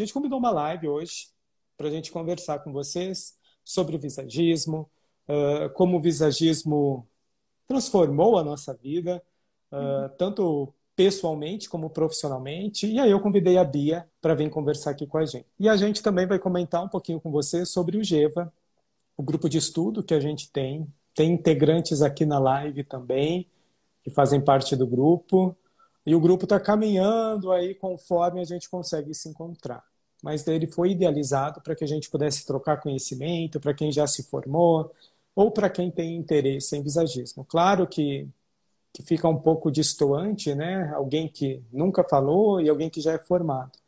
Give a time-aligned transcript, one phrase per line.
[0.00, 1.28] gente convidou uma live hoje
[1.76, 3.34] para a gente conversar com vocês
[3.64, 4.90] sobre o visagismo,
[5.28, 7.06] uh, como o visagismo
[7.66, 9.22] transformou a nossa vida,
[9.70, 10.08] uh, uhum.
[10.18, 12.86] tanto pessoalmente como profissionalmente.
[12.86, 15.46] E aí eu convidei a Bia para vir conversar aqui com a gente.
[15.58, 18.52] E a gente também vai comentar um pouquinho com você sobre o GEVA,
[19.16, 20.86] o grupo de estudo que a gente tem.
[21.14, 23.48] Tem integrantes aqui na live também,
[24.02, 25.56] que fazem parte do grupo.
[26.04, 29.89] E o grupo está caminhando aí conforme a gente consegue se encontrar.
[30.22, 34.24] Mas ele foi idealizado para que a gente pudesse trocar conhecimento, para quem já se
[34.24, 34.92] formou,
[35.34, 37.44] ou para quem tem interesse em visagismo.
[37.44, 38.28] Claro que
[38.92, 40.90] que fica um pouco distoante, né?
[40.94, 43.78] Alguém que nunca falou e alguém que já é formado.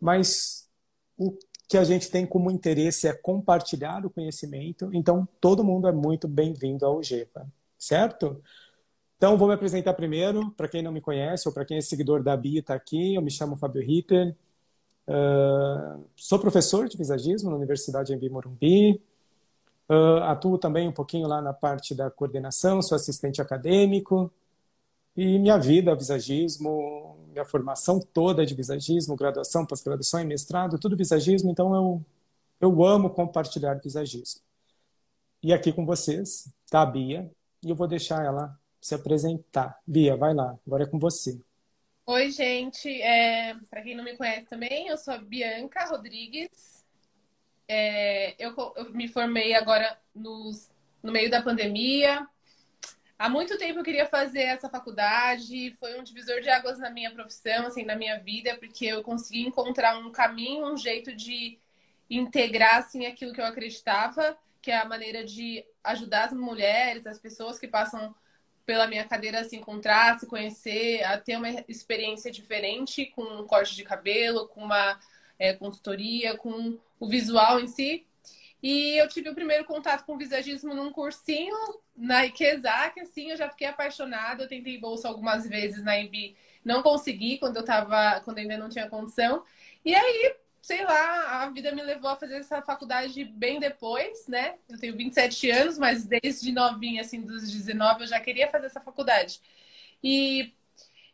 [0.00, 0.68] Mas
[1.16, 1.36] o
[1.68, 6.28] que a gente tem como interesse é compartilhar o conhecimento, então todo mundo é muito
[6.28, 7.46] bem-vindo ao GEPA,
[7.78, 8.42] certo?
[9.16, 12.22] Então, vou me apresentar primeiro, para quem não me conhece ou para quem é seguidor
[12.22, 14.36] da Bia está aqui, eu me chamo Fábio Ritter,
[15.08, 19.02] uh, sou professor de visagismo na Universidade em Morumbi,
[19.88, 24.30] uh, atuo também um pouquinho lá na parte da coordenação, sou assistente acadêmico,
[25.16, 31.50] e minha vida, visagismo, minha formação toda de visagismo, graduação, pós-graduação e mestrado, tudo visagismo,
[31.50, 32.02] então eu,
[32.60, 34.40] eu amo compartilhar visagismo.
[35.42, 37.30] E aqui com vocês está a Bia,
[37.62, 39.78] e eu vou deixar ela se apresentar.
[39.86, 41.40] Bia, vai lá, agora é com você.
[42.06, 42.88] Oi, gente.
[43.02, 46.84] É, Para quem não me conhece também, eu sou a Bianca Rodrigues.
[47.68, 50.70] É, eu, eu, me formei agora nos,
[51.02, 52.28] no meio da pandemia,
[53.22, 57.08] Há muito tempo eu queria fazer essa faculdade, foi um divisor de águas na minha
[57.12, 61.56] profissão, assim, na minha vida, porque eu consegui encontrar um caminho, um jeito de
[62.10, 67.16] integrar assim aquilo que eu acreditava, que é a maneira de ajudar as mulheres, as
[67.16, 68.12] pessoas que passam
[68.72, 73.76] pela minha cadeira se encontrar, se conhecer, a ter uma experiência diferente com um corte
[73.76, 74.98] de cabelo, com uma
[75.38, 78.06] é, consultoria, com o visual em si.
[78.62, 81.54] E eu tive o primeiro contato com o visagismo num cursinho
[81.94, 84.44] na Ikezak, assim, eu já fiquei apaixonada.
[84.44, 88.70] Eu tentei bolsa algumas vezes na IB, não consegui quando eu tava, quando ainda não
[88.70, 89.44] tinha condição.
[89.84, 94.54] E aí, sei lá, a vida me levou a fazer essa faculdade bem depois, né?
[94.68, 98.80] Eu tenho 27 anos, mas desde novinha, assim, dos 19, eu já queria fazer essa
[98.80, 99.40] faculdade.
[100.02, 100.54] E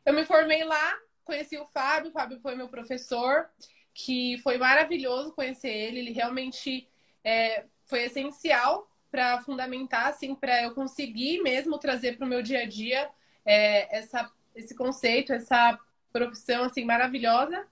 [0.04, 3.48] eu me formei lá, conheci o Fábio, o Fábio foi meu professor,
[3.94, 6.86] que foi maravilhoso conhecer ele, ele realmente
[7.24, 12.60] é, foi essencial para fundamentar, assim, para eu conseguir mesmo trazer para o meu dia
[12.60, 13.08] a dia
[13.46, 15.78] é, essa, esse conceito, essa
[16.12, 17.66] profissão, assim, maravilhosa.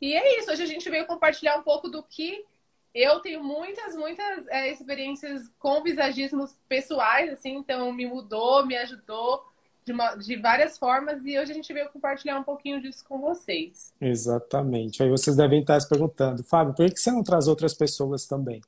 [0.00, 2.44] E é isso, hoje a gente veio compartilhar um pouco do que
[2.94, 9.44] eu tenho muitas, muitas é, experiências com visagismos pessoais, assim, então me mudou, me ajudou
[9.84, 13.20] de, uma, de várias formas e hoje a gente veio compartilhar um pouquinho disso com
[13.20, 13.92] vocês.
[14.00, 15.02] Exatamente.
[15.02, 18.60] Aí vocês devem estar se perguntando, Fábio, por que você não traz outras pessoas também?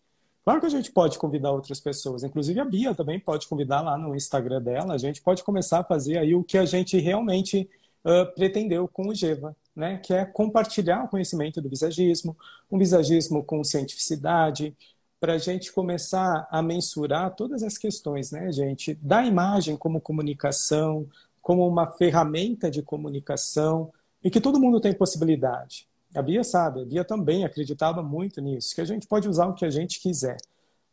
[0.43, 3.99] Claro que a gente pode convidar outras pessoas, inclusive a Bia também pode convidar lá
[3.99, 4.95] no Instagram dela.
[4.95, 7.69] A gente pode começar a fazer aí o que a gente realmente
[8.05, 9.99] uh, pretendeu com o Geva, né?
[9.99, 12.37] Que é compartilhar o conhecimento do visagismo,
[12.71, 14.77] um visagismo com cientificidade,
[15.19, 18.95] para a gente começar a mensurar todas as questões, né, gente?
[18.95, 21.07] Da imagem como comunicação,
[21.43, 23.93] como uma ferramenta de comunicação,
[24.23, 25.87] e que todo mundo tem possibilidade.
[26.15, 29.55] A Bia sabe, a Bia também acreditava muito nisso, que a gente pode usar o
[29.55, 30.37] que a gente quiser,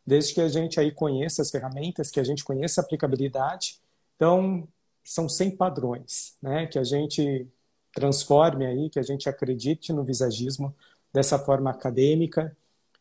[0.06, 3.78] desde que a gente aí conheça as ferramentas, que a gente conheça a aplicabilidade.
[4.16, 4.66] Então,
[5.04, 6.66] são 100 padrões, né?
[6.66, 7.46] Que a gente
[7.92, 10.74] transforme aí, que a gente acredite no visagismo
[11.12, 12.56] dessa forma acadêmica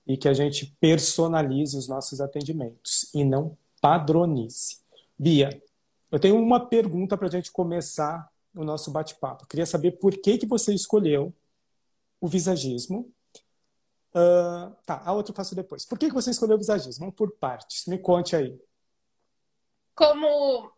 [0.06, 4.78] e que a gente personalize os nossos atendimentos e não padronize.
[5.18, 5.62] Bia,
[6.12, 9.46] eu tenho uma pergunta para a gente começar o nosso bate-papo.
[9.48, 11.34] Queria saber por que, que você escolheu
[12.20, 13.12] o visagismo.
[14.14, 15.86] Uh, tá, a outra eu faço depois.
[15.86, 17.02] Por que, que você escolheu o visagismo?
[17.02, 17.86] Vamos por partes.
[17.86, 18.60] Me conte aí.
[19.94, 20.72] Como,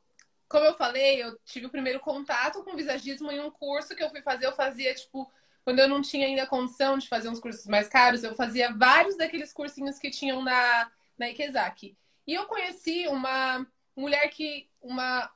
[0.49, 4.03] como eu falei, eu tive o primeiro contato com o visagismo em um curso que
[4.03, 4.47] eu fui fazer.
[4.47, 5.31] Eu fazia, tipo,
[5.63, 9.15] quando eu não tinha ainda condição de fazer uns cursos mais caros, eu fazia vários
[9.15, 11.95] daqueles cursinhos que tinham na, na Ikezaki.
[12.25, 13.65] E eu conheci uma
[13.95, 14.67] mulher que.
[14.81, 15.31] uma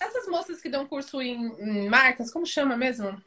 [0.00, 3.22] Essas moças que dão curso em, em marcas, como chama mesmo?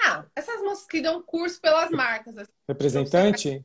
[0.00, 2.38] Ah, essas moças que dão curso pelas marcas.
[2.38, 2.52] Assim.
[2.66, 3.62] Representante?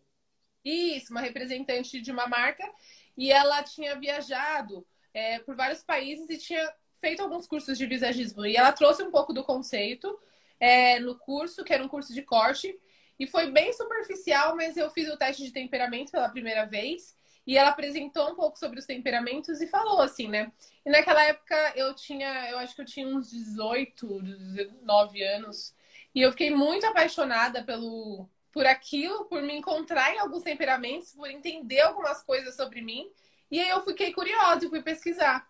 [0.66, 2.70] Isso, uma representante de uma marca.
[3.18, 8.46] E ela tinha viajado é, por vários países e tinha feito alguns cursos de visagismo.
[8.46, 10.18] E ela trouxe um pouco do conceito
[10.60, 12.80] é, no curso, que era um curso de corte.
[13.20, 17.16] E foi bem superficial, mas eu fiz o teste de temperamento pela primeira vez.
[17.46, 20.52] E ela apresentou um pouco sobre os temperamentos e falou assim, né?
[20.86, 25.74] E naquela época eu tinha, eu acho que eu tinha uns 18, 19 anos.
[26.14, 31.30] E eu fiquei muito apaixonada pelo, por aquilo, por me encontrar em alguns temperamentos, por
[31.30, 33.10] entender algumas coisas sobre mim.
[33.52, 35.46] E aí eu fiquei curiosa e fui pesquisar.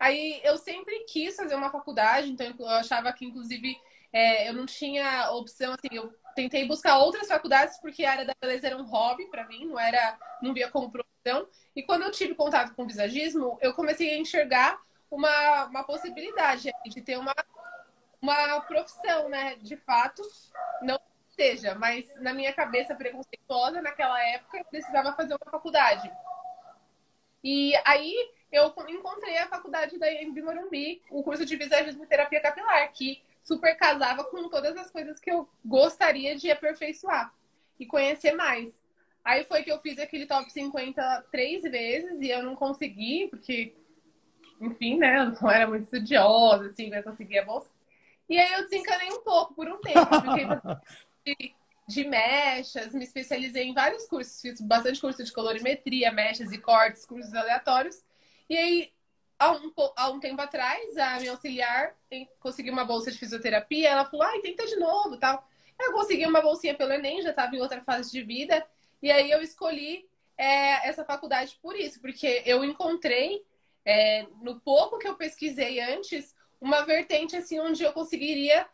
[0.00, 3.76] Aí eu sempre quis fazer uma faculdade, então eu achava que, inclusive,
[4.12, 8.34] é, eu não tinha opção, assim, eu tentei buscar outras faculdades porque a área da
[8.40, 11.46] beleza era um hobby para mim, não era, não via como profissão.
[11.76, 16.72] E quando eu tive contato com o visagismo, eu comecei a enxergar uma, uma possibilidade
[16.86, 17.34] de ter uma,
[18.20, 19.56] uma profissão, né?
[19.56, 20.22] De fato,
[20.80, 26.10] não seja, mas na minha cabeça preconceituosa, naquela época, eu precisava fazer uma faculdade.
[27.42, 28.14] E aí
[28.50, 33.22] eu encontrei a faculdade da IMB Morumbi, o curso de visagismo e terapia capilar, que
[33.42, 37.32] super casava com todas as coisas que eu gostaria de aperfeiçoar
[37.80, 38.80] e conhecer mais.
[39.24, 43.74] Aí foi que eu fiz aquele top 50 três vezes e eu não consegui, porque,
[44.60, 47.70] enfim, né, eu não era muito estudiosa, assim, não conseguia a bolsa.
[48.28, 50.00] E aí eu desencanei um pouco por um tempo.
[51.24, 51.54] Fiquei
[51.86, 57.04] de, mechas, me especializei em vários cursos, fiz bastante curso de colorimetria, mechas e cortes,
[57.04, 58.02] cursos aleatórios.
[58.48, 58.92] E aí
[59.38, 61.94] há um, há um tempo atrás, a minha auxiliar
[62.38, 63.88] conseguiu uma bolsa de fisioterapia.
[63.88, 65.46] Ela falou, ai, tenta de novo tal.
[65.78, 68.64] Eu consegui uma bolsinha pelo Enem, já estava em outra fase de vida.
[69.02, 70.06] E aí eu escolhi
[70.38, 73.44] é, essa faculdade por isso, porque eu encontrei,
[73.84, 78.66] é, no pouco que eu pesquisei antes, uma vertente assim onde eu conseguiria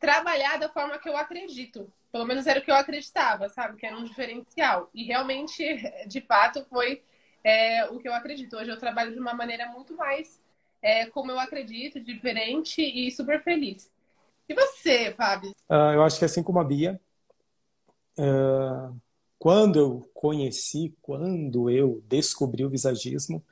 [0.00, 1.92] trabalhar da forma que eu acredito.
[2.10, 3.76] Pelo menos era o que eu acreditava, sabe?
[3.76, 4.90] Que era um diferencial.
[4.92, 5.62] E realmente,
[6.08, 7.02] de fato, foi
[7.44, 8.56] é o que eu acredito.
[8.56, 10.40] Hoje eu trabalho de uma maneira muito mais
[10.82, 13.90] é, como eu acredito, diferente e super feliz.
[14.48, 15.50] E você, Fábio?
[15.68, 17.00] Uh, eu acho que assim como a Bia,
[18.18, 18.96] uh,
[19.38, 23.44] quando eu conheci, quando eu descobri o visagismo,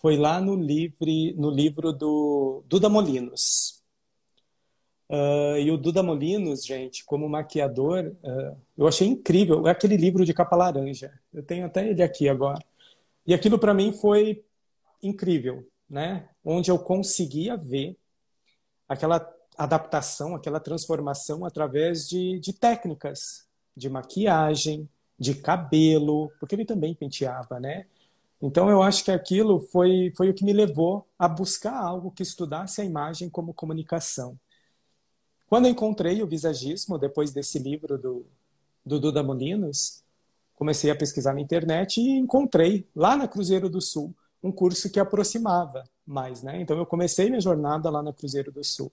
[0.00, 3.75] foi lá no, livre, no livro do Duda Molinos.
[5.08, 9.66] Uh, e o Duda Molinos, gente, como maquiador, uh, eu achei incrível.
[9.66, 11.12] É aquele livro de capa laranja.
[11.32, 12.64] Eu tenho até ele aqui agora.
[13.26, 14.44] E aquilo para mim foi
[15.02, 16.28] incrível, né?
[16.44, 17.96] Onde eu conseguia ver
[18.88, 24.88] aquela adaptação, aquela transformação através de, de técnicas de maquiagem,
[25.18, 27.86] de cabelo, porque ele também penteava, né?
[28.40, 32.22] Então eu acho que aquilo foi, foi o que me levou a buscar algo que
[32.22, 34.38] estudasse a imagem como comunicação.
[35.48, 38.26] Quando eu encontrei o visagismo, depois desse livro do,
[38.84, 40.02] do Duda Molinos,
[40.54, 45.00] comecei a pesquisar na internet e encontrei lá na Cruzeiro do Sul um curso que
[45.00, 46.60] aproximava mais, né?
[46.60, 48.90] Então eu comecei minha jornada lá na Cruzeiro do Sul.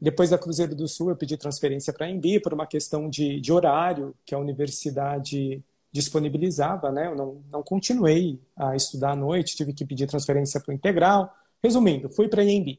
[0.00, 3.40] Depois da Cruzeiro do Sul eu pedi transferência para a Embi por uma questão de,
[3.40, 7.06] de horário que a universidade disponibilizava, né?
[7.06, 11.34] Eu não, não continuei a estudar à noite, tive que pedir transferência para o integral.
[11.62, 12.78] Resumindo, fui para a Embi.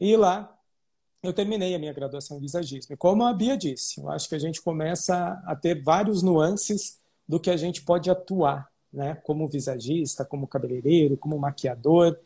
[0.00, 0.57] E lá
[1.22, 2.94] eu terminei a minha graduação em visagismo.
[2.94, 7.00] E como a Bia disse, eu acho que a gente começa a ter vários nuances
[7.26, 9.16] do que a gente pode atuar, né?
[9.16, 12.18] Como visagista, como cabeleireiro, como maquiador,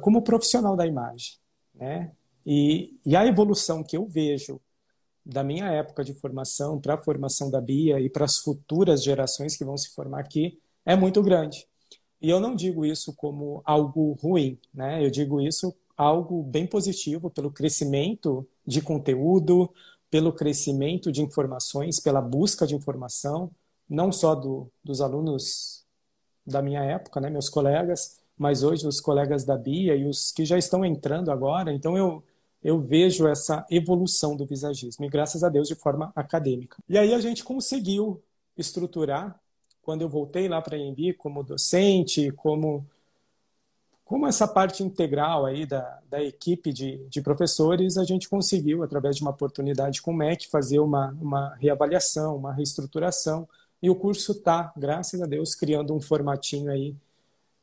[0.00, 1.36] como profissional da imagem,
[1.74, 2.12] né?
[2.46, 4.60] E, e a evolução que eu vejo
[5.24, 9.56] da minha época de formação para a formação da Bia e para as futuras gerações
[9.56, 11.66] que vão se formar aqui é muito grande.
[12.20, 15.04] E eu não digo isso como algo ruim, né?
[15.04, 19.72] Eu digo isso algo bem positivo pelo crescimento de conteúdo,
[20.10, 23.50] pelo crescimento de informações, pela busca de informação,
[23.88, 25.84] não só do, dos alunos
[26.46, 30.44] da minha época, né, meus colegas, mas hoje os colegas da Bia e os que
[30.44, 31.72] já estão entrando agora.
[31.72, 32.22] Então eu
[32.64, 36.78] eu vejo essa evolução do visagismo e graças a Deus de forma acadêmica.
[36.88, 38.22] E aí a gente conseguiu
[38.56, 39.38] estruturar
[39.82, 42.86] quando eu voltei lá para a EMB como docente, como
[44.14, 49.16] como essa parte integral aí da, da equipe de, de professores, a gente conseguiu, através
[49.16, 53.48] de uma oportunidade com o MEC, fazer uma, uma reavaliação, uma reestruturação,
[53.82, 56.94] e o curso está, graças a Deus, criando um formatinho aí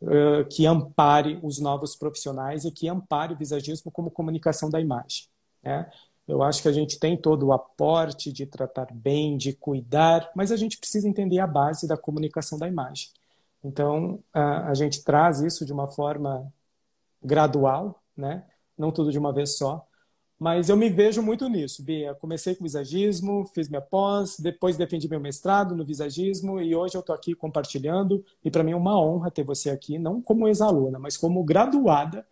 [0.02, 5.28] uh, que ampare os novos profissionais e que ampare o visagismo como comunicação da imagem.
[5.64, 5.90] Né?
[6.28, 10.52] Eu acho que a gente tem todo o aporte de tratar bem, de cuidar, mas
[10.52, 13.08] a gente precisa entender a base da comunicação da imagem.
[13.64, 16.52] Então, a, a gente traz isso de uma forma
[17.24, 18.46] gradual, né?
[18.78, 19.86] não tudo de uma vez só,
[20.42, 22.16] mas eu me vejo muito nisso, Bia.
[22.16, 27.02] Comecei com visagismo, fiz minha pós, depois defendi meu mestrado no visagismo e hoje eu
[27.02, 28.26] estou aqui compartilhando.
[28.44, 32.26] E para mim é uma honra ter você aqui, não como ex-aluna, mas como graduada,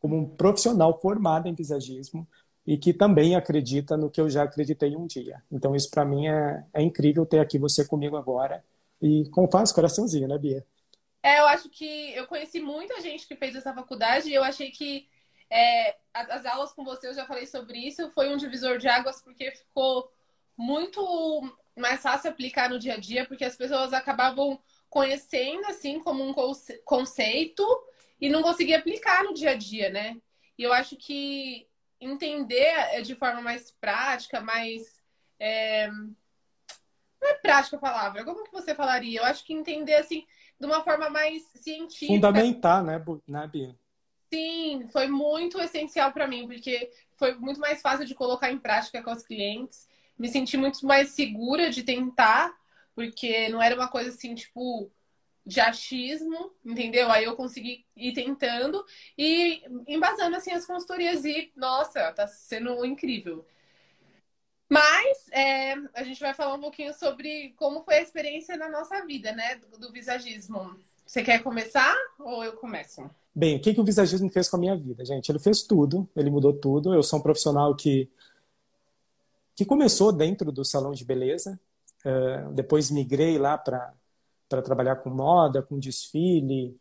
[0.00, 2.26] como um profissional formado em visagismo
[2.66, 5.42] e que também acredita no que eu já acreditei um dia.
[5.52, 8.64] Então isso para mim é, é incrível ter aqui você comigo agora.
[9.02, 10.64] E faz coraçãozinho, né, Bia?
[11.22, 14.70] É, eu acho que eu conheci muita gente que fez essa faculdade e eu achei
[14.70, 15.08] que
[15.50, 19.20] é, as aulas com você, eu já falei sobre isso, foi um divisor de águas
[19.20, 20.10] porque ficou
[20.56, 26.22] muito mais fácil aplicar no dia a dia, porque as pessoas acabavam conhecendo assim como
[26.22, 26.34] um
[26.84, 27.64] conceito
[28.20, 30.16] e não conseguia aplicar no dia a dia, né?
[30.58, 31.66] E eu acho que
[32.00, 35.02] entender de forma mais prática, mais
[35.38, 35.88] é...
[35.88, 39.20] não é prática a palavra, como que você falaria?
[39.20, 40.26] Eu acho que entender assim
[40.60, 42.12] de uma forma mais científica.
[42.12, 43.74] Fundamentar, né, né Bia?
[44.32, 49.02] Sim, foi muito essencial para mim, porque foi muito mais fácil de colocar em prática
[49.02, 49.88] com os clientes.
[50.18, 52.54] Me senti muito mais segura de tentar,
[52.94, 54.90] porque não era uma coisa assim, tipo,
[55.44, 57.10] de achismo, entendeu?
[57.10, 58.84] Aí eu consegui ir tentando
[59.16, 63.44] e embasando assim as consultorias e, nossa, tá sendo incrível.
[64.70, 69.04] Mas é, a gente vai falar um pouquinho sobre como foi a experiência na nossa
[69.04, 69.56] vida, né?
[69.56, 70.76] Do, do visagismo.
[71.04, 73.10] Você quer começar ou eu começo?
[73.34, 75.28] Bem, o que, que o visagismo fez com a minha vida, gente?
[75.28, 76.94] Ele fez tudo, ele mudou tudo.
[76.94, 78.08] Eu sou um profissional que,
[79.56, 81.58] que começou dentro do salão de beleza,
[82.04, 83.92] uh, depois migrei lá para
[84.62, 86.78] trabalhar com moda, com desfile,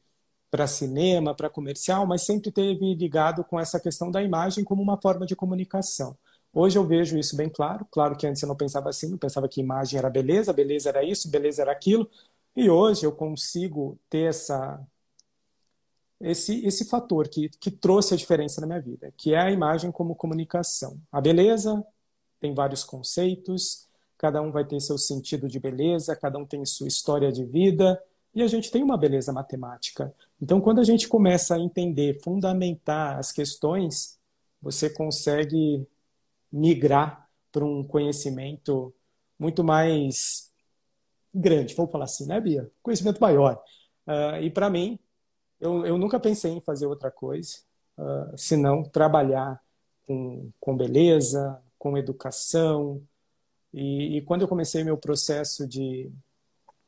[0.52, 5.02] para cinema, para comercial, mas sempre teve ligado com essa questão da imagem como uma
[5.02, 6.16] forma de comunicação.
[6.54, 7.86] Hoje eu vejo isso bem claro.
[7.92, 11.04] Claro que antes eu não pensava assim, eu pensava que imagem era beleza, beleza era
[11.04, 12.10] isso, beleza era aquilo.
[12.56, 14.80] E hoje eu consigo ter essa
[16.20, 19.92] esse esse fator que que trouxe a diferença na minha vida, que é a imagem
[19.92, 21.00] como comunicação.
[21.12, 21.86] A beleza
[22.40, 23.88] tem vários conceitos,
[24.18, 28.02] cada um vai ter seu sentido de beleza, cada um tem sua história de vida,
[28.34, 30.14] e a gente tem uma beleza matemática.
[30.42, 34.20] Então, quando a gente começa a entender, fundamentar as questões,
[34.62, 35.88] você consegue
[36.52, 38.94] migrar para um conhecimento
[39.38, 40.52] muito mais
[41.34, 42.70] grande, vamos falar assim, né, Bia?
[42.82, 43.62] Conhecimento maior.
[44.08, 45.00] Uh, e para mim,
[45.60, 47.58] eu, eu nunca pensei em fazer outra coisa,
[47.98, 49.62] uh, senão trabalhar
[50.06, 53.02] com, com beleza, com educação.
[53.74, 56.12] E, e quando eu comecei meu processo de,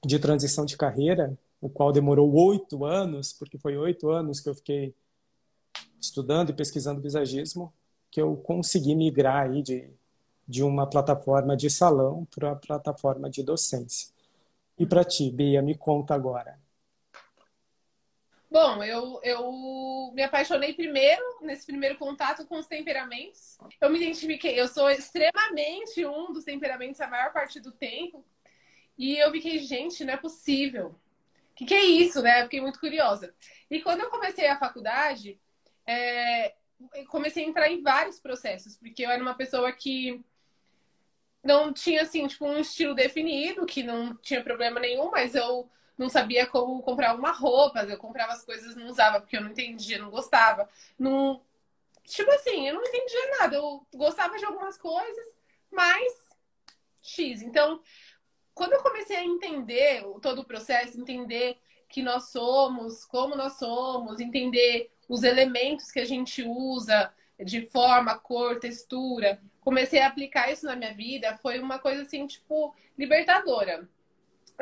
[0.03, 4.55] de transição de carreira, o qual demorou oito anos, porque foi oito anos que eu
[4.55, 4.95] fiquei
[5.99, 7.71] estudando e pesquisando visagismo,
[8.11, 9.89] que eu consegui migrar aí de,
[10.45, 14.13] de uma plataforma de salão para a plataforma de docência.
[14.77, 16.59] E para ti, Bia, me conta agora.
[18.49, 23.57] Bom, eu, eu me apaixonei primeiro, nesse primeiro contato com os temperamentos.
[23.79, 28.25] Eu me identifiquei, eu sou extremamente um dos temperamentos a maior parte do tempo.
[28.97, 30.87] E eu fiquei, gente, não é possível.
[30.87, 32.41] O que, que é isso, né?
[32.41, 33.33] Eu fiquei muito curiosa.
[33.69, 35.39] E quando eu comecei a faculdade,
[35.87, 36.53] é,
[37.07, 40.23] comecei a entrar em vários processos, porque eu era uma pessoa que
[41.43, 46.09] não tinha, assim, tipo, um estilo definido, que não tinha problema nenhum, mas eu não
[46.09, 49.99] sabia como comprar uma roupa, eu comprava as coisas não usava porque eu não entendia,
[49.99, 50.69] não gostava.
[50.97, 51.41] Não...
[52.03, 55.25] Tipo assim, eu não entendia nada, eu gostava de algumas coisas,
[55.69, 56.29] mas
[57.01, 57.41] X.
[57.41, 57.81] Então,
[58.53, 64.19] quando eu comecei a entender todo o processo, entender que nós somos, como nós somos,
[64.19, 69.41] entender os elementos que a gente usa de forma, cor, textura.
[69.59, 73.89] Comecei a aplicar isso na minha vida, foi uma coisa assim, tipo, libertadora.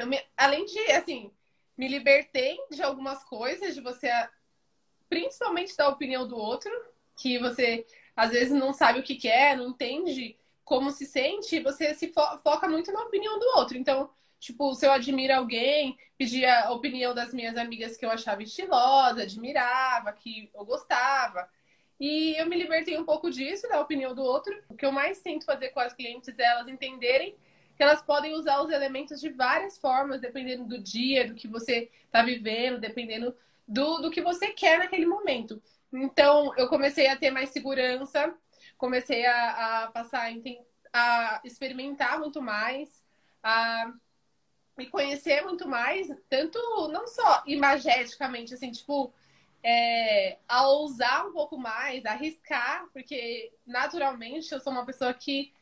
[0.07, 1.31] Me, além de, assim,
[1.77, 4.09] me libertei de algumas coisas, de você,
[5.07, 6.71] principalmente da opinião do outro,
[7.15, 11.93] que você às vezes não sabe o que quer, não entende como se sente, você
[11.93, 13.77] se fo foca muito na opinião do outro.
[13.77, 14.09] Então,
[14.39, 19.23] Tipo, se eu admiro alguém, pedia a opinião das minhas amigas que eu achava estilosa,
[19.23, 21.49] admirava, que eu gostava.
[21.99, 24.57] E eu me libertei um pouco disso, da opinião do outro.
[24.69, 27.35] O que eu mais tento fazer com as clientes é elas entenderem
[27.75, 31.89] que elas podem usar os elementos de várias formas, dependendo do dia, do que você
[32.05, 33.33] está vivendo, dependendo
[33.67, 35.61] do, do que você quer naquele momento.
[35.93, 38.33] Então, eu comecei a ter mais segurança,
[38.77, 43.03] comecei a, a passar a, a experimentar muito mais,
[43.41, 43.93] a
[44.79, 46.57] me conhecer muito mais, tanto
[46.87, 49.13] não só imageticamente, assim, tipo,
[49.61, 55.53] é, a ousar um pouco mais, arriscar, porque naturalmente eu sou uma pessoa que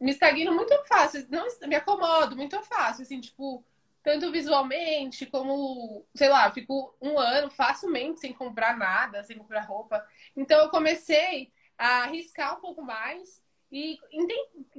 [0.00, 3.64] me estagno muito fácil, não me acomodo muito fácil, assim, tipo,
[4.04, 10.06] tanto visualmente como, sei lá, fico um ano facilmente sem comprar nada, sem comprar roupa.
[10.36, 13.42] Então eu comecei a arriscar um pouco mais
[13.72, 13.98] e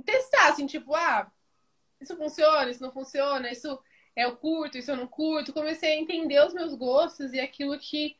[0.05, 1.29] testar, assim, tipo, ah,
[1.99, 3.79] isso funciona, isso não funciona, isso
[4.15, 5.53] é eu curto, isso eu não curto.
[5.53, 8.17] Comecei a entender os meus gostos e aquilo que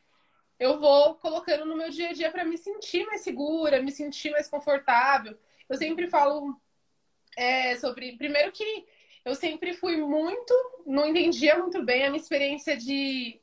[0.59, 4.31] eu vou colocando no meu dia a dia para me sentir mais segura, me sentir
[4.31, 5.37] mais confortável.
[5.67, 6.59] Eu sempre falo
[7.37, 8.17] é, sobre.
[8.17, 8.85] Primeiro que
[9.25, 10.53] eu sempre fui muito,
[10.85, 13.39] não entendia muito bem a minha experiência de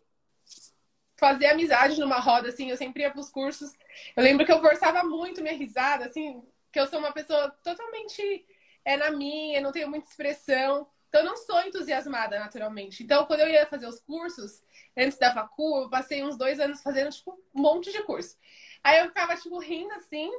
[1.16, 3.72] fazer amizade numa roda, assim, eu sempre ia pros cursos.
[4.14, 8.46] Eu lembro que eu forçava muito minha risada, assim, que eu sou uma pessoa totalmente
[8.86, 10.88] é na minha, não tenho muita expressão.
[11.08, 13.02] Então, eu não sou entusiasmada naturalmente.
[13.02, 14.62] Então, quando eu ia fazer os cursos,
[14.96, 18.38] antes da facu, eu passei uns dois anos fazendo, tipo, um monte de curso.
[18.84, 20.30] Aí eu ficava, tipo, rindo assim,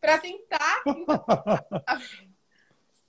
[0.00, 0.82] pra tentar.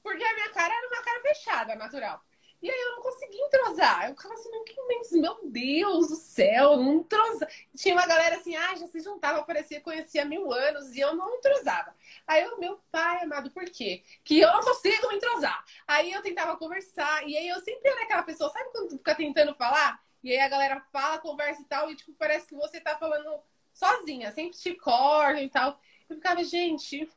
[0.01, 2.19] Porque a minha cara era uma cara fechada, natural.
[2.63, 4.07] E aí eu não conseguia entrosar.
[4.07, 7.51] Eu ficava assim, meu Deus do céu, não entrosava.
[7.75, 11.13] Tinha uma galera assim, ah, já se juntava, parecia que conhecia mil anos, e eu
[11.13, 11.93] não entrosava.
[12.25, 14.01] Aí eu, meu pai amado, por quê?
[14.23, 15.61] Que eu não consigo me entrosar.
[15.85, 19.53] Aí eu tentava conversar, e aí eu sempre era aquela pessoa, sabe quando fica tentando
[19.55, 20.01] falar?
[20.23, 23.41] E aí a galera fala, conversa e tal, e tipo, parece que você tá falando
[23.73, 25.77] sozinha, sempre te corta e tal.
[26.09, 27.11] Eu ficava, gente,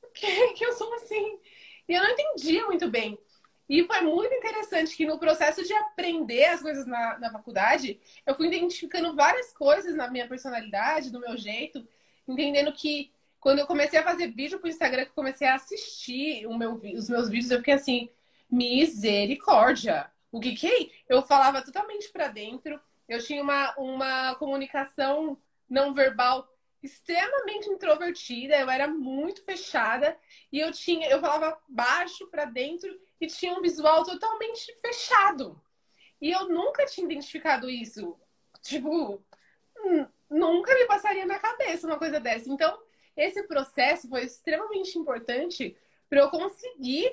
[0.00, 1.38] por que, que eu sou assim?
[1.88, 3.16] E eu não entendia muito bem.
[3.68, 8.34] E foi muito interessante que no processo de aprender as coisas na, na faculdade, eu
[8.34, 11.86] fui identificando várias coisas na minha personalidade, do meu jeito,
[12.28, 16.46] entendendo que quando eu comecei a fazer vídeo pro Instagram, que eu comecei a assistir
[16.48, 18.08] meu, os meus vídeos, eu fiquei assim,
[18.50, 20.10] misericórdia!
[20.30, 20.90] O que que é?
[21.08, 26.48] Eu falava totalmente para dentro, eu tinha uma, uma comunicação não verbal
[26.82, 30.16] extremamente introvertida, eu era muito fechada
[30.52, 32.88] e eu tinha, eu falava baixo para dentro
[33.20, 35.60] e tinha um visual totalmente fechado.
[36.20, 38.16] E eu nunca tinha identificado isso.
[38.62, 39.22] Tipo,
[40.30, 42.50] nunca me passaria na cabeça uma coisa dessa.
[42.50, 42.78] Então,
[43.16, 45.76] esse processo foi extremamente importante
[46.08, 47.12] para eu conseguir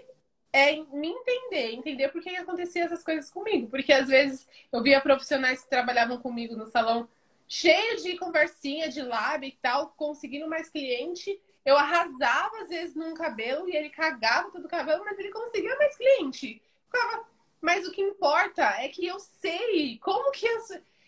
[0.51, 3.69] é, me entender, entender por que acontecia essas coisas comigo.
[3.69, 7.07] Porque às vezes eu via profissionais que trabalhavam comigo no salão
[7.47, 11.39] cheio de conversinha de lábio e tal, conseguindo mais cliente.
[11.65, 15.75] Eu arrasava às vezes num cabelo e ele cagava todo o cabelo, mas ele conseguia
[15.77, 16.61] mais cliente.
[16.85, 17.25] Ficava,
[17.61, 20.59] mas o que importa é que eu sei como que eu.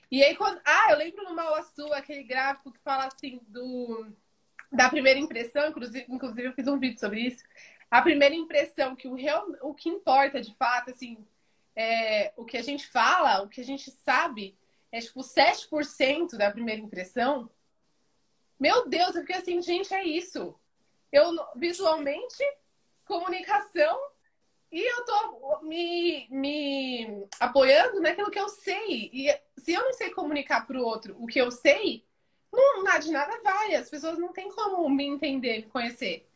[0.10, 0.62] E aí, quando.
[0.64, 1.54] Ah, eu lembro no Mal
[1.94, 4.08] aquele gráfico que fala assim do
[4.72, 7.44] da primeira impressão, inclusive, inclusive eu fiz um vídeo sobre isso.
[7.90, 11.26] A primeira impressão, que o, real, o que importa de fato, assim,
[11.76, 14.58] é, o que a gente fala, o que a gente sabe,
[14.92, 17.50] é tipo 7% da primeira impressão.
[18.60, 20.56] Meu Deus, eu fiquei assim, gente, é isso.
[21.12, 22.44] Eu visualmente,
[23.06, 24.00] comunicação,
[24.72, 29.10] e eu tô me, me apoiando naquilo que eu sei.
[29.14, 32.04] E se eu não sei comunicar para o outro o que eu sei,
[32.52, 33.76] não, nada de nada vai.
[33.76, 36.28] As pessoas não têm como me entender, me conhecer.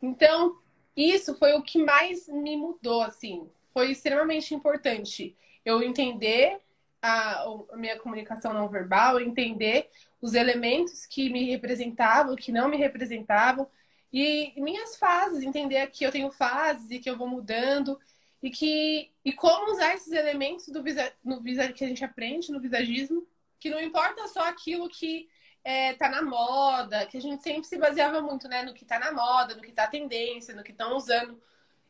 [0.00, 0.58] Então,
[0.96, 3.48] isso foi o que mais me mudou, assim.
[3.72, 5.36] Foi extremamente importante.
[5.64, 6.60] Eu entender
[7.02, 9.88] a, a minha comunicação não verbal, entender
[10.20, 13.68] os elementos que me representavam, que não me representavam,
[14.12, 17.98] e minhas fases, entender que eu tenho fases e que eu vou mudando,
[18.42, 22.50] e que e como usar esses elementos do visa, no visa, que a gente aprende
[22.50, 23.26] no visagismo,
[23.60, 25.28] que não importa só aquilo que
[25.64, 28.98] é, tá na moda, que a gente sempre se baseava muito né, no que tá
[28.98, 31.40] na moda, no que tá tendência, no que estão usando.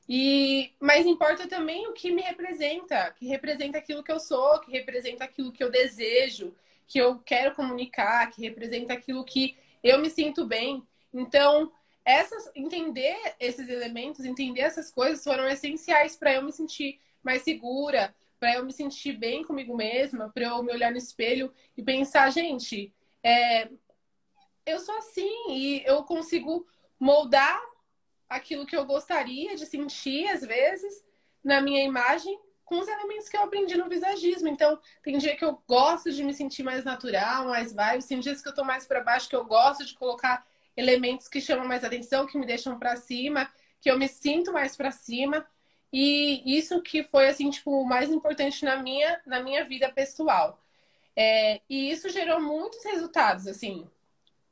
[0.09, 4.73] E, mas importa também o que me representa, que representa aquilo que eu sou, que
[4.73, 6.55] representa aquilo que eu desejo,
[6.87, 10.83] que eu quero comunicar, que representa aquilo que eu me sinto bem.
[11.13, 11.71] Então,
[12.05, 18.15] essas, entender esses elementos, entender essas coisas foram essenciais para eu me sentir mais segura,
[18.41, 22.31] para eu me sentir bem comigo mesma, para eu me olhar no espelho e pensar,
[22.31, 23.69] gente, é,
[24.65, 26.67] eu sou assim e eu consigo
[26.99, 27.61] moldar
[28.29, 31.05] aquilo que eu gostaria de sentir, às vezes,
[31.43, 34.49] na minha imagem, com os elementos que eu aprendi no visagismo.
[34.49, 38.43] Então, tem dia que eu gosto de me sentir mais natural, mais vibes, tem dias
[38.43, 41.83] que eu tô mais para baixo, que eu gosto de colocar elementos que chamam mais
[41.83, 45.47] atenção, que me deixam para cima, que eu me sinto mais para cima.
[45.91, 50.63] E isso que foi, assim, tipo, o mais importante na minha, na minha vida pessoal.
[51.17, 53.89] É, e isso gerou muitos resultados, assim,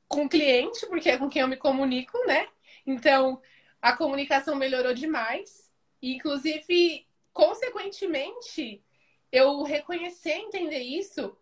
[0.08, 2.48] com o cliente, porque é com quem eu me comunico, né?
[2.86, 3.40] Então,
[3.86, 5.70] a comunicação melhorou demais.
[6.02, 8.84] E, inclusive, consequentemente,
[9.30, 11.36] eu reconhecer, entender isso,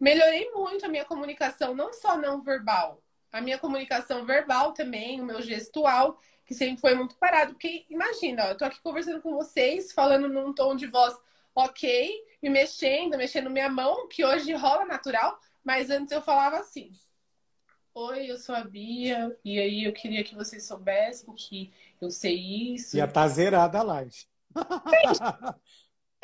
[0.00, 3.00] melhorei muito a minha comunicação, não só não verbal,
[3.32, 7.52] a minha comunicação verbal também, o meu gestual, que sempre foi muito parado.
[7.52, 11.16] Porque, imagina, eu tô aqui conversando com vocês, falando num tom de voz
[11.54, 16.90] ok, me mexendo, mexendo minha mão, que hoje rola natural, mas antes eu falava assim.
[17.96, 22.74] Oi, eu sou a Bia, e aí eu queria que vocês soubessem que eu sei
[22.74, 22.96] isso.
[22.96, 24.26] Já tá zerada a live.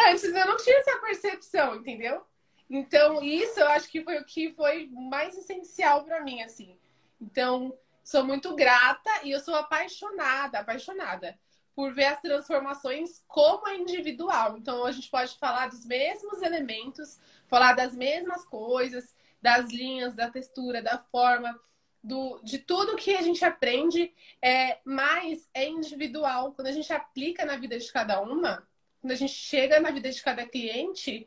[0.00, 2.26] Antes eu não tinha essa percepção, entendeu?
[2.68, 6.76] Então, isso eu acho que foi o que foi mais essencial para mim, assim.
[7.20, 11.38] Então, sou muito grata e eu sou apaixonada, apaixonada
[11.72, 14.58] por ver as transformações como é individual.
[14.58, 20.30] Então, a gente pode falar dos mesmos elementos, falar das mesmas coisas, das linhas, da
[20.30, 21.58] textura, da forma,
[22.02, 26.52] do, de tudo que a gente aprende, é, mas é individual.
[26.52, 28.66] Quando a gente aplica na vida de cada uma,
[29.00, 31.26] quando a gente chega na vida de cada cliente,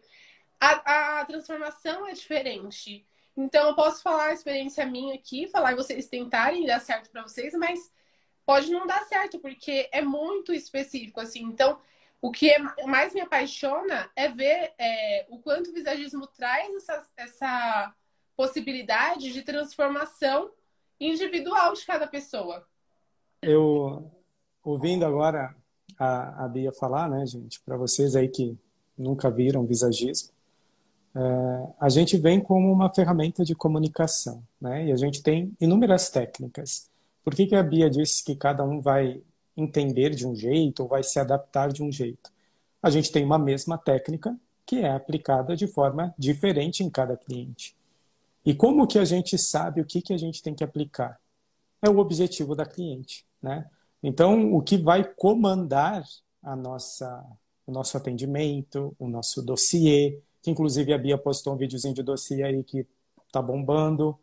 [0.60, 3.06] a, a transformação é diferente.
[3.36, 7.24] Então, eu posso falar a experiência minha aqui, falar e vocês tentarem dar certo para
[7.24, 7.92] vocês, mas
[8.46, 11.42] pode não dar certo, porque é muito específico, assim.
[11.44, 11.80] Então,
[12.22, 17.10] o que é mais me apaixona é ver é, o quanto o visagismo traz essa,
[17.18, 17.96] essa
[18.36, 20.52] possibilidade de transformação
[21.00, 22.66] individual de cada pessoa.
[23.42, 24.12] Eu,
[24.64, 25.56] ouvindo agora
[26.00, 28.58] a, a Bia falar, né, gente, para vocês aí que
[28.98, 30.32] nunca viram visagismo,
[31.16, 36.10] é, a gente vem como uma ferramenta de comunicação, né, e a gente tem inúmeras
[36.10, 36.90] técnicas.
[37.24, 39.22] Por que, que a Bia disse que cada um vai
[39.56, 42.32] entender de um jeito ou vai se adaptar de um jeito?
[42.82, 47.76] A gente tem uma mesma técnica que é aplicada de forma diferente em cada cliente.
[48.46, 51.20] E como que a gente sabe o que, que a gente tem que aplicar?
[51.82, 53.70] É o objetivo da cliente, né?
[54.02, 56.04] Então, o que vai comandar
[56.42, 57.26] a nossa,
[57.66, 62.44] o nosso atendimento, o nosso dossiê, que inclusive a Bia postou um videozinho de dossiê
[62.44, 62.86] aí que
[63.32, 64.20] tá bombando,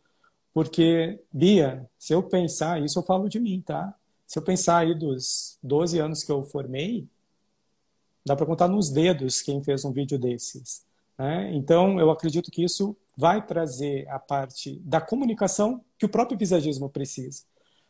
[0.52, 3.94] porque, Bia, se eu pensar, isso eu falo de mim, tá?
[4.26, 7.08] Se eu pensar aí dos 12 anos que eu formei,
[8.24, 10.84] dá para contar nos dedos quem fez um vídeo desses.
[11.18, 11.52] Né?
[11.54, 16.88] Então, eu acredito que isso vai trazer a parte da comunicação que o próprio visagismo
[16.88, 17.42] precisa.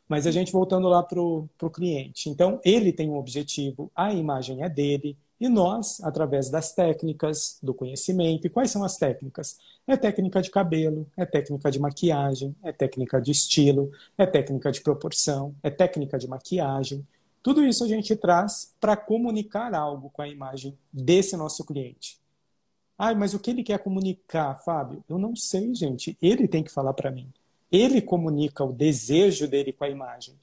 [0.09, 2.29] Mas a gente voltando lá para o cliente.
[2.29, 7.73] Então, ele tem um objetivo, a imagem é dele, e nós, através das técnicas, do
[7.73, 8.45] conhecimento.
[8.45, 9.57] E quais são as técnicas?
[9.87, 14.81] É técnica de cabelo, é técnica de maquiagem, é técnica de estilo, é técnica de
[14.83, 17.07] proporção, é técnica de maquiagem.
[17.41, 22.20] Tudo isso a gente traz para comunicar algo com a imagem desse nosso cliente.
[23.03, 25.03] Ah, mas o que ele quer comunicar, Fábio?
[25.09, 26.19] Eu não sei, gente.
[26.21, 27.33] Ele tem que falar para mim.
[27.73, 30.35] Ele comunica o desejo dele com a imagem.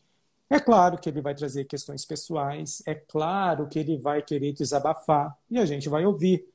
[0.49, 5.37] É claro que ele vai trazer questões pessoais, é claro que ele vai querer desabafar
[5.51, 6.47] e a gente vai ouvir.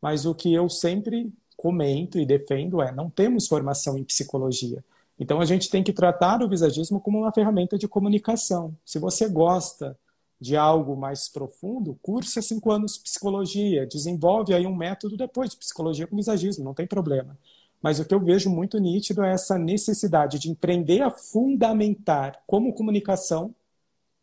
[0.00, 4.82] Mas o que eu sempre comento e defendo é: não temos formação em psicologia.
[5.20, 8.74] Então a gente tem que tratar o visagismo como uma ferramenta de comunicação.
[8.82, 9.94] Se você gosta
[10.40, 16.06] de algo mais profundo, cursa cinco anos psicologia, desenvolve aí um método depois de psicologia
[16.06, 17.38] com visagismo, não tem problema.
[17.80, 22.72] Mas o que eu vejo muito nítido é essa necessidade de empreender a fundamentar como
[22.72, 23.54] comunicação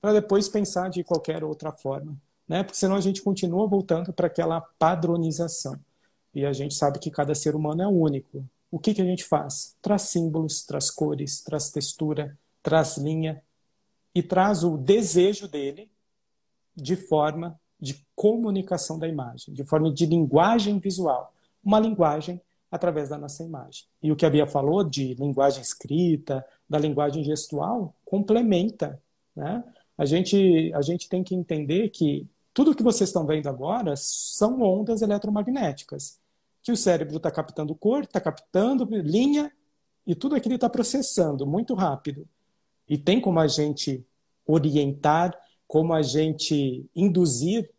[0.01, 2.63] para depois pensar de qualquer outra forma, né?
[2.63, 5.79] Porque senão a gente continua voltando para aquela padronização.
[6.33, 8.43] E a gente sabe que cada ser humano é único.
[8.71, 9.75] O que, que a gente faz?
[9.81, 13.43] Traz símbolos, traz cores, traz textura, traz linha
[14.15, 15.89] e traz o desejo dele
[16.75, 21.33] de forma de comunicação da imagem, de forma de linguagem visual.
[21.63, 22.39] Uma linguagem
[22.71, 23.85] através da nossa imagem.
[24.01, 29.01] E o que a Bia falou de linguagem escrita, da linguagem gestual, complementa.
[29.35, 29.63] Né?
[29.97, 34.61] A, gente, a gente tem que entender que tudo que vocês estão vendo agora são
[34.61, 36.19] ondas eletromagnéticas,
[36.61, 39.51] que o cérebro está captando cor, está captando linha,
[40.05, 42.27] e tudo aquilo está processando muito rápido.
[42.87, 44.05] E tem como a gente
[44.45, 45.37] orientar
[45.71, 47.71] como a gente induzir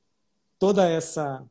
[0.58, 1.44] toda essa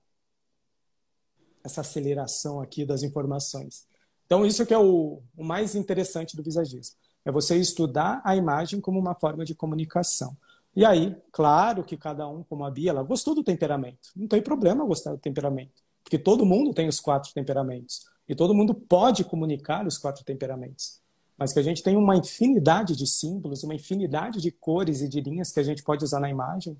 [1.64, 3.86] essa aceleração aqui das informações.
[4.26, 8.82] Então isso que é o, o mais interessante do visagismo, é você estudar a imagem
[8.82, 10.36] como uma forma de comunicação.
[10.76, 14.10] E aí, claro que cada um, como a Bia, ela gostou do temperamento.
[14.16, 18.56] Não tem problema gostar do temperamento, porque todo mundo tem os quatro temperamentos e todo
[18.56, 21.01] mundo pode comunicar os quatro temperamentos
[21.42, 25.20] mas que a gente tem uma infinidade de símbolos, uma infinidade de cores e de
[25.22, 26.78] linhas que a gente pode usar na imagem,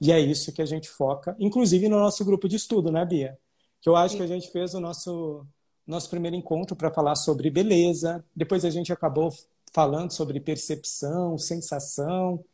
[0.00, 3.36] e é isso que a gente foca, inclusive no nosso grupo de estudo, né, Bia?
[3.80, 4.18] Que eu acho Sim.
[4.18, 5.44] que a gente fez o nosso,
[5.84, 9.34] nosso primeiro encontro para falar sobre beleza, depois a gente acabou
[9.72, 12.44] falando sobre percepção, sensação,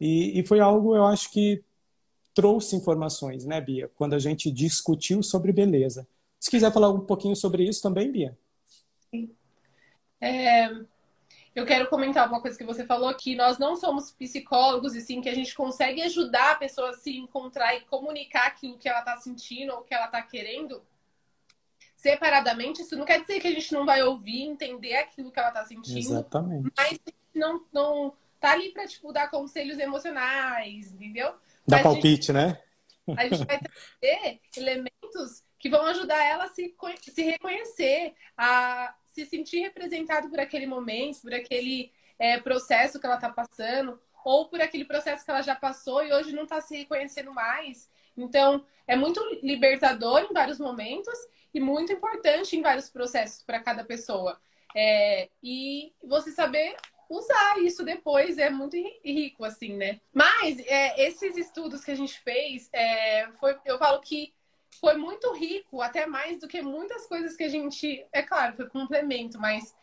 [0.00, 1.64] e, e foi algo, eu acho que
[2.32, 3.90] trouxe informações, né, Bia?
[3.96, 6.06] Quando a gente discutiu sobre beleza.
[6.38, 8.38] Se quiser falar um pouquinho sobre isso também, Bia.
[10.20, 10.70] É,
[11.54, 15.20] eu quero comentar uma coisa que você falou que nós não somos psicólogos e sim
[15.20, 19.00] que a gente consegue ajudar a pessoa a se encontrar e comunicar aquilo que ela
[19.00, 20.82] está sentindo ou que ela está querendo
[21.94, 22.82] separadamente.
[22.82, 25.64] Isso não quer dizer que a gente não vai ouvir, entender aquilo que ela está
[25.64, 25.98] sentindo.
[25.98, 26.72] Exatamente.
[26.76, 26.98] Mas
[27.34, 31.34] não, não tá ali para tipo dar conselhos emocionais, entendeu?
[31.66, 32.58] Dar palpite, gente, né?
[33.16, 33.60] A gente vai
[34.00, 40.40] ter elementos que vão ajudar ela a se, se reconhecer, a se sentir representado por
[40.40, 45.30] aquele momento, por aquele é, processo que ela está passando, ou por aquele processo que
[45.30, 47.90] ela já passou e hoje não está se reconhecendo mais.
[48.16, 51.18] Então, é muito libertador em vários momentos
[51.52, 54.40] e muito importante em vários processos para cada pessoa.
[54.74, 56.76] É, e você saber
[57.08, 60.00] usar isso depois é muito rico, assim, né?
[60.12, 64.32] Mas é, esses estudos que a gente fez, é, foi, eu falo que
[64.80, 68.06] foi muito rico, até mais do que muitas coisas que a gente.
[68.12, 69.74] É claro, foi complemento, mas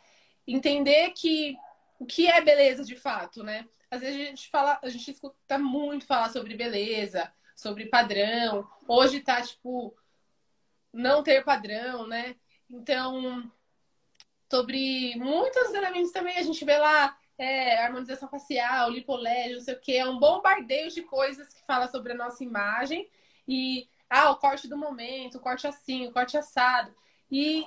[0.47, 1.55] entender que
[1.99, 3.67] o que é beleza de fato, né?
[3.91, 8.67] Às vezes a gente fala, a gente escuta muito falar sobre beleza, sobre padrão.
[8.87, 9.95] Hoje tá, tipo,
[10.93, 12.35] não ter padrão, né?
[12.69, 13.51] Então,
[14.51, 19.79] sobre muitos elementos também a gente vê lá é, harmonização facial, lipolégio, não sei o
[19.79, 23.09] que, é um bombardeio de coisas que fala sobre a nossa imagem
[23.47, 26.93] e ah, o corte do momento, o corte assim, o corte assado.
[27.31, 27.65] E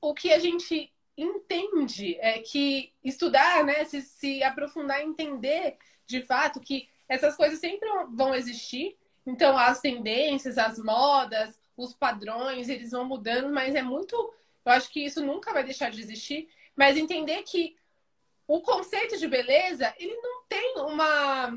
[0.00, 6.60] o que a gente entende é que estudar, né, se, se aprofundar, entender de fato
[6.60, 8.96] que essas coisas sempre vão existir.
[9.26, 14.14] Então, as tendências, as modas, os padrões, eles vão mudando, mas é muito.
[14.64, 16.48] Eu acho que isso nunca vai deixar de existir.
[16.76, 17.76] Mas entender que
[18.46, 21.52] o conceito de beleza, ele não tem uma,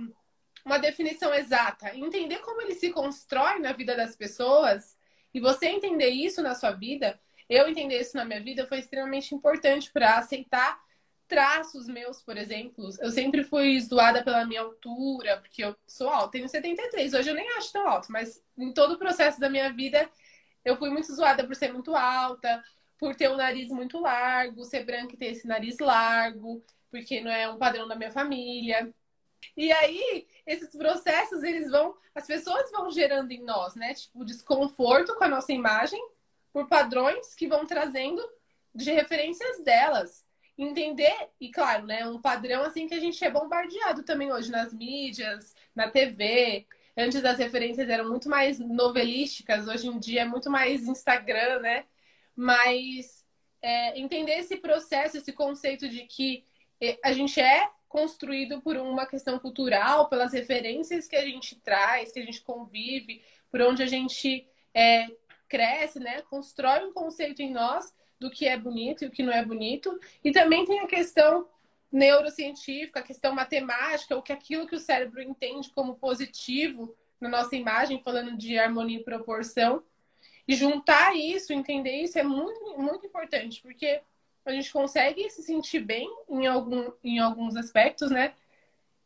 [0.66, 1.96] uma definição exata.
[1.96, 4.96] Entender como ele se constrói na vida das pessoas
[5.34, 7.20] e você entender isso na sua vida,
[7.50, 10.80] eu entender isso na minha vida foi extremamente importante para aceitar
[11.28, 12.90] traços meus, por exemplo.
[13.00, 17.14] Eu sempre fui zoada pela minha altura, porque eu sou alta, tenho 73.
[17.14, 20.10] Hoje eu nem acho tão alto, mas em todo o processo da minha vida
[20.64, 22.64] eu fui muito zoada por ser muito alta,
[22.98, 27.32] por ter um nariz muito largo, ser branca e ter esse nariz largo, porque não
[27.32, 28.94] é um padrão da minha família.
[29.56, 33.94] E aí, esses processos, eles vão, as pessoas vão gerando em nós, né?
[33.94, 36.02] Tipo, desconforto com a nossa imagem
[36.54, 38.22] por padrões que vão trazendo
[38.74, 40.26] de referências delas
[40.58, 44.74] entender, e claro, né, um padrão assim que a gente é bombardeado também hoje nas
[44.74, 46.68] mídias, na TV.
[46.96, 51.86] Antes as referências eram muito mais novelísticas, hoje em dia é muito mais Instagram, né?
[52.36, 53.26] Mas
[53.62, 56.46] é, entender esse processo, esse conceito de que
[56.82, 62.12] é, a gente é construído por uma questão cultural, pelas referências que a gente traz,
[62.12, 65.08] que a gente convive, por onde a gente é,
[65.50, 66.22] cresce, né?
[66.24, 70.00] Constrói um conceito em nós do que é bonito e o que não é bonito.
[70.24, 71.48] E também tem a questão
[71.92, 77.56] neurocientífica, a questão matemática, o que aquilo que o cérebro entende como positivo na nossa
[77.56, 79.84] imagem, falando de harmonia e proporção.
[80.48, 84.02] E juntar isso, entender isso é muito, muito importante, porque
[84.46, 88.34] a gente consegue se sentir bem em, algum, em alguns aspectos, né?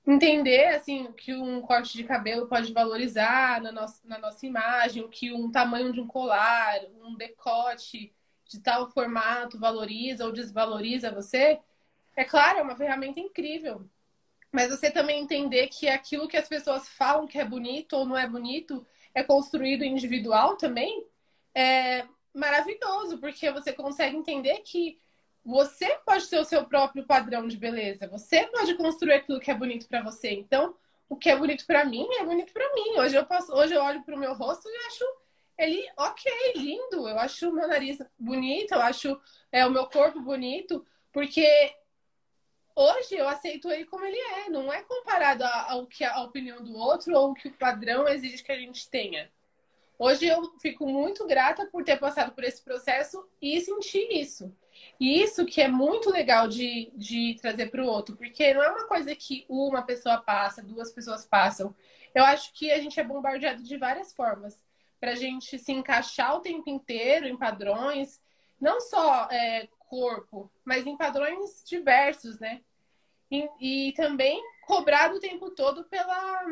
[0.07, 5.09] Entender, assim, que um corte de cabelo pode valorizar na nossa, na nossa imagem, o
[5.09, 8.13] que um tamanho de um colar, um decote,
[8.47, 11.59] de tal formato valoriza ou desvaloriza você,
[12.15, 13.89] é claro, é uma ferramenta incrível.
[14.51, 18.17] Mas você também entender que aquilo que as pessoas falam que é bonito ou não
[18.17, 21.05] é bonito é construído individual também
[21.53, 24.99] é maravilhoso, porque você consegue entender que
[25.45, 29.53] você pode ter o seu próprio padrão de beleza, você pode construir aquilo que é
[29.53, 30.31] bonito para você.
[30.31, 30.75] Então,
[31.07, 32.97] o que é bonito para mim é bonito para mim.
[32.97, 35.05] Hoje eu posso, hoje eu olho para o meu rosto e acho
[35.55, 37.07] ele, ok, lindo.
[37.07, 41.47] Eu acho o meu nariz bonito, eu acho é, o meu corpo bonito, porque
[42.75, 44.49] hoje eu aceito ele como ele é.
[44.49, 48.43] Não é comparado ao que a opinião do outro ou o que o padrão exige
[48.43, 49.31] que a gente tenha.
[49.99, 54.51] Hoje eu fico muito grata por ter passado por esse processo e sentir isso.
[54.99, 58.69] E isso que é muito legal de, de trazer para o outro, porque não é
[58.69, 61.75] uma coisa que uma pessoa passa, duas pessoas passam.
[62.13, 64.63] Eu acho que a gente é bombardeado de várias formas
[64.99, 68.21] para a gente se encaixar o tempo inteiro em padrões,
[68.59, 72.61] não só é, corpo, mas em padrões diversos, né?
[73.29, 76.43] E, e também cobrar o tempo todo pela,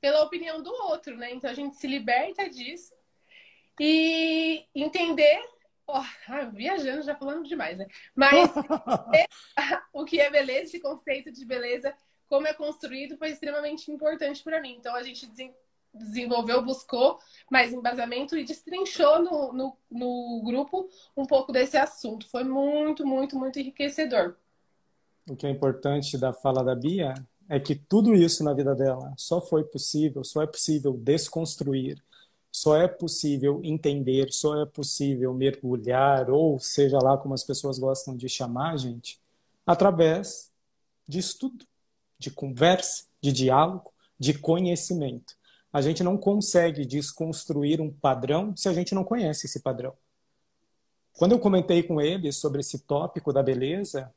[0.00, 1.32] pela opinião do outro, né?
[1.32, 2.94] Então a gente se liberta disso
[3.80, 5.55] e entender.
[5.88, 6.02] Oh,
[6.52, 7.86] viajando, já falando demais, né?
[8.14, 8.50] Mas
[9.92, 11.94] o que é beleza, esse conceito de beleza,
[12.28, 14.76] como é construído, foi extremamente importante para mim.
[14.78, 15.30] Então a gente
[15.94, 17.18] desenvolveu, buscou
[17.50, 22.28] mais embasamento e destrinchou no, no, no grupo um pouco desse assunto.
[22.28, 24.36] Foi muito, muito, muito enriquecedor.
[25.28, 27.14] O que é importante da fala da Bia
[27.48, 32.02] é que tudo isso na vida dela só foi possível, só é possível desconstruir,
[32.56, 38.16] só é possível entender, só é possível mergulhar, ou seja lá como as pessoas gostam
[38.16, 39.20] de chamar, gente,
[39.66, 40.50] através
[41.06, 41.66] de estudo,
[42.18, 45.36] de conversa, de diálogo, de conhecimento.
[45.70, 49.92] A gente não consegue desconstruir um padrão se a gente não conhece esse padrão.
[51.12, 54.10] Quando eu comentei com ele sobre esse tópico da beleza,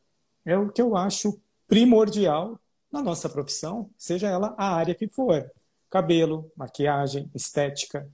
[0.45, 2.57] é o que eu acho primordial
[2.89, 5.51] na nossa profissão, seja ela a área que for.
[5.89, 8.09] cabelo, maquiagem, estética.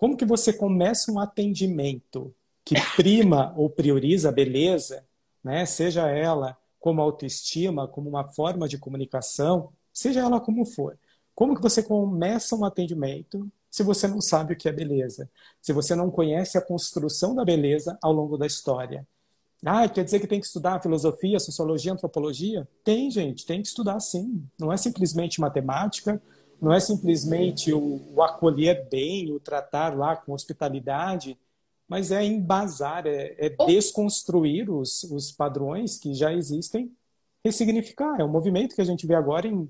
[0.00, 2.34] Como que você começa um atendimento
[2.64, 5.06] que prima ou prioriza a beleza,
[5.44, 5.66] né?
[5.66, 10.98] seja ela como autoestima, como uma forma de comunicação, seja ela como for.
[11.34, 15.30] Como que você começa um atendimento se você não sabe o que é beleza?
[15.60, 19.06] Se você não conhece a construção da beleza ao longo da história?
[19.62, 22.66] Ah, quer dizer que tem que estudar filosofia, sociologia, antropologia?
[22.82, 24.48] Tem, gente, tem que estudar sim.
[24.58, 26.22] Não é simplesmente matemática,
[26.60, 31.38] não é simplesmente o, o acolher bem, o tratar lá com hospitalidade,
[31.88, 36.94] mas é embasar, é, é desconstruir os, os padrões que já existem,
[37.44, 38.20] ressignificar.
[38.20, 39.68] É um movimento que a gente vê agora em,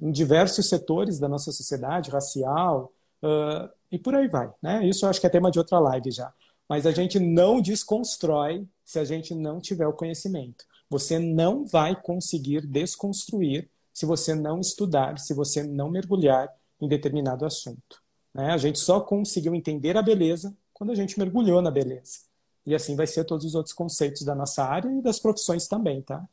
[0.00, 4.50] em diversos setores da nossa sociedade, racial, uh, e por aí vai.
[4.60, 4.86] Né?
[4.86, 6.32] Isso eu acho que é tema de outra live já.
[6.68, 10.64] Mas a gente não desconstrói se a gente não tiver o conhecimento.
[10.90, 17.44] Você não vai conseguir desconstruir se você não estudar, se você não mergulhar em determinado
[17.44, 18.02] assunto.
[18.34, 18.52] Né?
[18.52, 22.20] A gente só conseguiu entender a beleza quando a gente mergulhou na beleza.
[22.64, 26.00] E assim vai ser todos os outros conceitos da nossa área e das profissões também,
[26.00, 26.24] tá?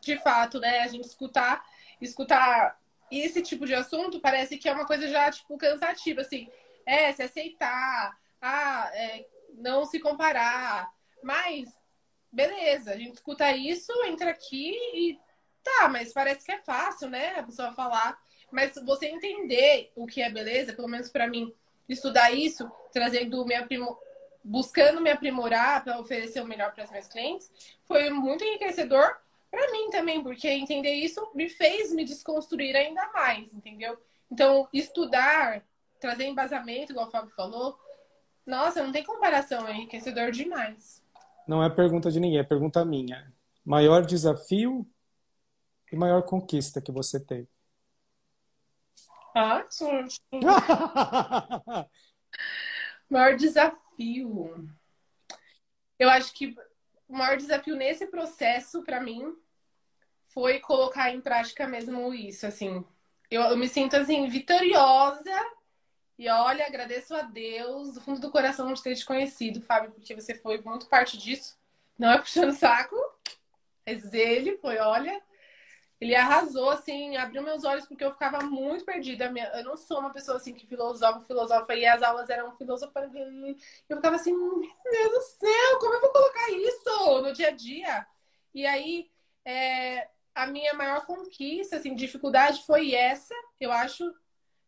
[0.00, 0.80] De fato, né?
[0.80, 1.64] A gente escutar,
[2.00, 2.78] escutar
[3.10, 6.48] esse tipo de assunto parece que é uma coisa já, tipo, cansativa, assim.
[6.86, 10.90] É, se aceitar, ah, é, não se comparar.
[11.22, 11.68] Mas,
[12.32, 15.18] beleza, a gente escuta isso, entra aqui e
[15.62, 17.38] tá, mas parece que é fácil, né?
[17.38, 18.18] A pessoa falar.
[18.50, 21.52] Mas você entender o que é beleza, pelo menos para mim,
[21.88, 23.54] estudar isso, trazendo me
[24.44, 27.50] buscando me aprimorar para oferecer o melhor para os meus clientes,
[27.84, 29.16] foi muito enriquecedor
[29.50, 33.96] para mim também, porque entender isso me fez me desconstruir ainda mais, entendeu?
[34.30, 35.62] Então, estudar,
[36.00, 37.78] trazer embasamento, igual o Fábio falou,
[38.46, 41.02] nossa, não tem comparação, é enriquecedor demais.
[41.46, 43.32] Não é pergunta de ninguém, é pergunta minha.
[43.64, 44.86] Maior desafio
[45.92, 47.46] e maior conquista que você teve?
[49.34, 49.64] Ah,
[53.08, 54.68] maior desafio.
[55.98, 56.56] Eu acho que
[57.08, 59.36] o maior desafio nesse processo, para mim,
[60.24, 62.84] foi colocar em prática mesmo isso, assim.
[63.30, 65.30] Eu, eu me sinto, assim, vitoriosa
[66.18, 70.14] e olha, agradeço a Deus do fundo do coração de ter te conhecido, Fábio, porque
[70.14, 71.58] você foi muito parte disso.
[71.98, 72.96] Não é puxando saco,
[73.86, 75.22] mas ele foi, olha,
[76.02, 79.32] ele arrasou, assim, abriu meus olhos porque eu ficava muito perdida.
[79.54, 83.16] Eu não sou uma pessoa assim que filosofa, filosofa, e as aulas eram filosofando.
[83.88, 87.50] Eu ficava assim, meu Deus do céu, como eu vou colocar isso no dia a
[87.52, 88.06] dia?
[88.52, 89.12] E aí,
[89.44, 94.12] é, a minha maior conquista, assim, dificuldade foi essa, eu acho,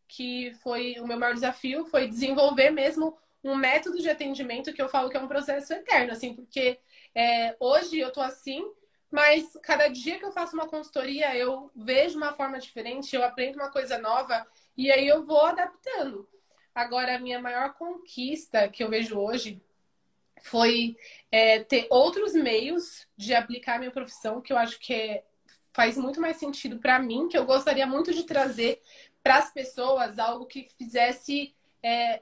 [0.07, 4.89] que foi o meu maior desafio, foi desenvolver mesmo um método de atendimento que eu
[4.89, 6.79] falo que é um processo eterno, assim, porque
[7.13, 8.65] é, hoje eu tô assim,
[9.15, 13.55] mas cada dia que eu faço uma consultoria, eu vejo uma forma diferente, eu aprendo
[13.55, 14.45] uma coisa nova
[14.77, 16.29] e aí eu vou adaptando.
[16.75, 19.63] Agora, a minha maior conquista que eu vejo hoje
[20.43, 20.97] foi
[21.31, 25.25] é, ter outros meios de aplicar minha profissão, que eu acho que é,
[25.73, 28.83] faz muito mais sentido para mim, que eu gostaria muito de trazer
[29.23, 32.21] para as pessoas algo que fizesse é,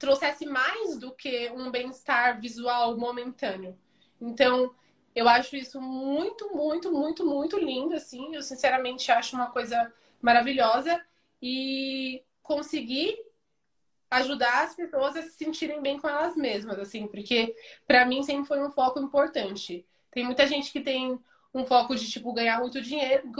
[0.00, 3.78] trouxesse mais do que um bem-estar visual momentâneo.
[4.20, 4.74] Então,
[5.14, 8.34] eu acho isso muito, muito, muito, muito lindo, assim.
[8.34, 11.00] Eu sinceramente acho uma coisa maravilhosa
[11.40, 13.18] e conseguir
[14.10, 17.54] ajudar as pessoas a se sentirem bem com elas mesmas, assim, porque
[17.86, 19.86] para mim sempre foi um foco importante.
[20.10, 21.18] Tem muita gente que tem
[21.54, 23.30] um foco de, tipo, ganhar muito dinheiro,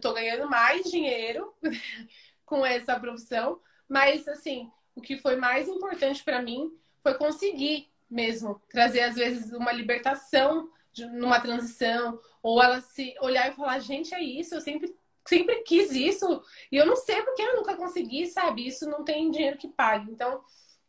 [0.00, 1.52] tô ganhando mais dinheiro
[2.44, 8.60] com essa profissão, mas, assim, o que foi mais importante para mim foi conseguir mesmo
[8.68, 14.14] trazer, às vezes, uma libertação de, numa transição, ou ela se olhar e falar, gente,
[14.14, 14.94] é isso, eu sempre,
[15.26, 18.66] sempre quis isso, e eu não sei porque eu nunca consegui, sabe?
[18.66, 20.10] Isso não tem dinheiro que pague.
[20.10, 20.42] Então,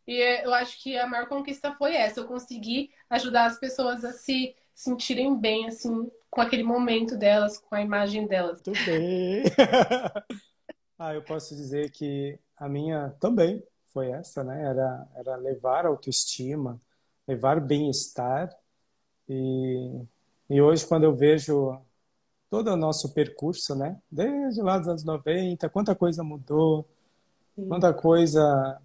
[0.07, 4.55] eu acho que a maior conquista foi essa, eu consegui ajudar as pessoas a se
[4.73, 8.61] sentirem bem, assim, com aquele momento delas, com a imagem delas.
[8.61, 9.43] Tudo bem.
[10.97, 13.63] ah, eu posso dizer que a minha também
[13.93, 14.63] foi essa, né?
[14.63, 16.81] Era, era levar autoestima,
[17.27, 18.49] levar bem-estar.
[19.33, 20.01] E,
[20.49, 21.79] e hoje, quando eu vejo
[22.49, 23.97] todo o nosso percurso, né?
[24.11, 26.85] Desde lá dos anos 90, quanta coisa mudou,
[27.55, 27.65] Sim.
[27.69, 28.77] quanta coisa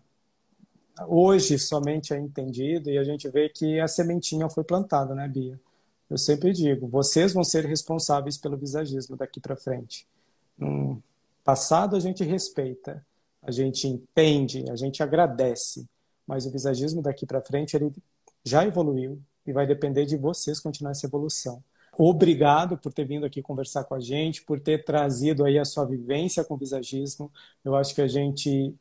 [1.09, 5.61] hoje somente é entendido e a gente vê que a sementinha foi plantada, né, Bia?
[6.09, 10.07] Eu sempre digo, vocês vão ser responsáveis pelo visagismo daqui para frente.
[10.57, 11.03] No
[11.43, 13.05] passado a gente respeita,
[13.43, 15.89] a gente entende, a gente agradece,
[16.25, 17.93] mas o visagismo daqui para frente ele
[18.45, 21.63] já evoluiu e vai depender de vocês continuar essa evolução.
[21.99, 25.85] obrigado por ter vindo aqui conversar com a gente, por ter trazido aí a sua
[25.85, 27.33] vivência com o visagismo.
[27.65, 28.75] Eu acho que a gente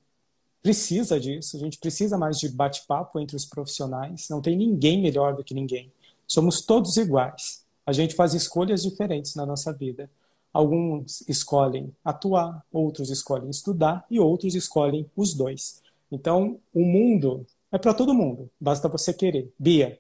[0.62, 4.28] precisa disso, a gente precisa mais de bate-papo entre os profissionais.
[4.30, 5.92] Não tem ninguém melhor do que ninguém.
[6.28, 7.64] Somos todos iguais.
[7.86, 10.10] A gente faz escolhas diferentes na nossa vida.
[10.52, 15.82] Alguns escolhem atuar, outros escolhem estudar e outros escolhem os dois.
[16.12, 19.54] Então, o mundo é para todo mundo, basta você querer.
[19.60, 20.00] Bia,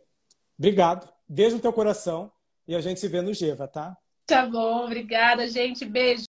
[0.58, 1.08] Obrigado.
[1.28, 2.32] Beijo no teu coração
[2.68, 3.97] e a gente se vê no Geva, tá?
[4.26, 5.86] Tá bom, obrigada, gente.
[5.86, 6.26] Beijo.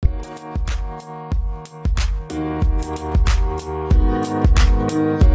[4.88, 5.25] Thank you.